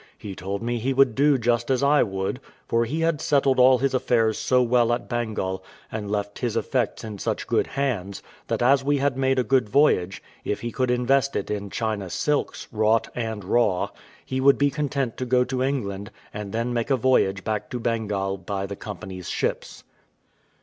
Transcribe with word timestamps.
He 0.17 0.35
told 0.35 0.63
me 0.63 0.79
he 0.79 0.95
would 0.95 1.13
do 1.13 1.37
just 1.37 1.69
as 1.69 1.83
I 1.83 2.01
would; 2.01 2.39
for 2.67 2.85
he 2.85 3.01
had 3.01 3.21
settled 3.21 3.59
all 3.59 3.77
his 3.77 3.93
affairs 3.93 4.39
so 4.39 4.59
well 4.63 4.91
at 4.91 5.07
Bengal, 5.07 5.63
and 5.91 6.09
left 6.09 6.39
his 6.39 6.57
effects 6.57 7.03
in 7.03 7.19
such 7.19 7.45
good 7.45 7.67
hands, 7.67 8.23
that 8.47 8.63
as 8.63 8.83
we 8.83 8.97
had 8.97 9.15
made 9.15 9.37
a 9.37 9.43
good 9.43 9.69
voyage, 9.69 10.23
if 10.43 10.61
he 10.61 10.71
could 10.71 10.89
invest 10.89 11.35
it 11.35 11.51
in 11.51 11.69
China 11.69 12.09
silks, 12.09 12.67
wrought 12.71 13.09
and 13.13 13.43
raw, 13.43 13.89
he 14.25 14.41
would 14.41 14.57
be 14.57 14.71
content 14.71 15.17
to 15.17 15.25
go 15.27 15.43
to 15.43 15.61
England, 15.61 16.09
and 16.33 16.51
then 16.51 16.73
make 16.73 16.89
a 16.89 16.97
voyage 16.97 17.43
back 17.43 17.69
to 17.69 17.79
Bengal 17.79 18.39
by 18.39 18.65
the 18.65 18.75
Company's 18.75 19.29
ships. 19.29 19.83